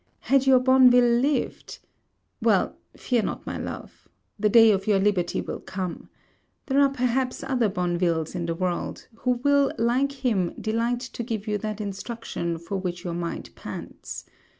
Had 0.21 0.47
your 0.47 0.59
Bonneville 0.59 1.19
lived 1.19 1.77
Well, 2.41 2.75
fear 2.97 3.21
not 3.21 3.45
my 3.45 3.59
love. 3.59 4.07
The 4.39 4.49
day 4.49 4.71
of 4.71 4.87
your 4.87 4.97
liberty 4.99 5.41
will 5.41 5.59
come. 5.59 6.09
There 6.65 6.79
are 6.79 6.89
perhaps 6.89 7.43
other 7.43 7.69
Bonnevilles 7.69 8.33
in 8.33 8.47
the 8.47 8.55
world, 8.55 9.07
who 9.17 9.33
will 9.43 9.71
like 9.77 10.25
him 10.25 10.55
delight 10.59 11.01
to 11.01 11.21
give 11.21 11.47
you 11.47 11.59
that 11.59 11.79
instruction 11.79 12.57
for 12.57 12.77
which 12.77 13.03
your 13.03 13.13
mind 13.13 13.51
pants. 13.53 14.25